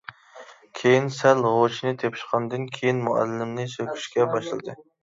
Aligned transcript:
كېيىن، 0.79 1.09
سەل 1.17 1.45
ھوشىنى 1.57 1.93
تېپىشقاندىن 2.05 2.67
كېيىن، 2.79 3.07
مۇئەللىمنى 3.11 3.71
سۆكۈشكە 3.79 4.33
باشلىدى. 4.37 4.83